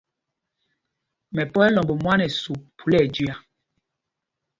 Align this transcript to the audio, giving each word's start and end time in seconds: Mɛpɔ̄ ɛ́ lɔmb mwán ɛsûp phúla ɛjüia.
Mɛpɔ̄ 1.35 1.63
ɛ́ 1.65 1.73
lɔmb 1.75 1.89
mwán 2.03 2.21
ɛsûp 2.27 2.61
phúla 2.77 2.97
ɛjüia. 3.05 3.35